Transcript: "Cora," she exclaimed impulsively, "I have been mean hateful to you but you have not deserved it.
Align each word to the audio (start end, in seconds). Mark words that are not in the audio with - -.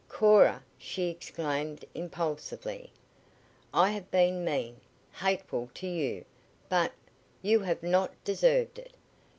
"Cora," 0.09 0.63
she 0.79 1.09
exclaimed 1.11 1.85
impulsively, 1.93 2.91
"I 3.71 3.91
have 3.91 4.09
been 4.09 4.43
mean 4.43 4.81
hateful 5.11 5.69
to 5.75 5.85
you 5.85 6.25
but 6.69 6.93
you 7.43 7.59
have 7.59 7.83
not 7.83 8.11
deserved 8.23 8.79
it. 8.79 8.93